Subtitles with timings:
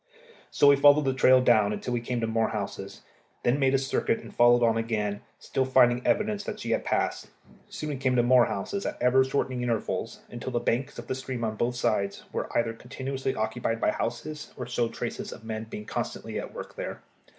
[0.49, 3.01] So we followed the trail down until we came to more houses;
[3.43, 7.29] then made a circuit and followed on again, still finding evidence that she had passed.
[7.69, 11.13] Soon we came to more houses, at ever shortening intervals, until the bank of the
[11.13, 15.65] stream on both sides was either continuously occupied by houses or showed traces of men
[15.65, 17.03] being constantly at work there.